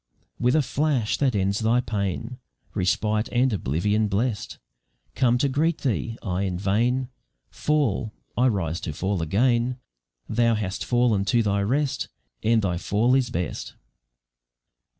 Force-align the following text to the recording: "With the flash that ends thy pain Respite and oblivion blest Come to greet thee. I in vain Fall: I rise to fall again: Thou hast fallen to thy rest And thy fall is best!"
"With 0.39 0.55
the 0.55 0.63
flash 0.63 1.15
that 1.17 1.35
ends 1.35 1.59
thy 1.59 1.79
pain 1.79 2.39
Respite 2.73 3.29
and 3.31 3.53
oblivion 3.53 4.07
blest 4.07 4.57
Come 5.13 5.37
to 5.37 5.47
greet 5.47 5.81
thee. 5.81 6.17
I 6.23 6.41
in 6.41 6.57
vain 6.57 7.09
Fall: 7.51 8.11
I 8.35 8.47
rise 8.47 8.81
to 8.81 8.93
fall 8.93 9.21
again: 9.21 9.77
Thou 10.27 10.55
hast 10.55 10.83
fallen 10.85 11.23
to 11.25 11.43
thy 11.43 11.61
rest 11.61 12.07
And 12.41 12.63
thy 12.63 12.77
fall 12.79 13.13
is 13.13 13.29
best!" 13.29 13.75